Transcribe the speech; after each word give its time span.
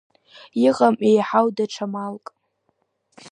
Иҟам 0.67 0.95
еиҳау 1.09 1.47
даҽа 1.55 1.85
малк. 1.93 2.25